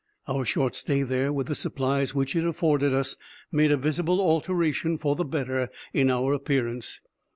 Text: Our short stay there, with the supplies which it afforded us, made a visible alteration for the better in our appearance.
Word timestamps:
Our 0.27 0.45
short 0.45 0.73
stay 0.75 1.03
there, 1.03 1.31
with 1.31 1.45
the 1.45 1.53
supplies 1.53 2.15
which 2.15 2.35
it 2.35 2.43
afforded 2.43 2.91
us, 2.91 3.15
made 3.51 3.71
a 3.71 3.77
visible 3.77 4.19
alteration 4.19 4.97
for 4.97 5.15
the 5.15 5.23
better 5.23 5.69
in 5.93 6.09
our 6.09 6.33
appearance. 6.33 7.01